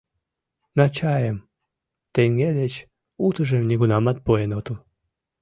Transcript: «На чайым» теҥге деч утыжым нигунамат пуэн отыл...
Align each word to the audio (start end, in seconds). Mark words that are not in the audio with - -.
«На 0.77 0.85
чайым» 0.97 1.37
теҥге 2.13 2.49
деч 2.59 2.73
утыжым 3.25 3.61
нигунамат 3.69 4.17
пуэн 4.25 4.51
отыл... 4.59 4.77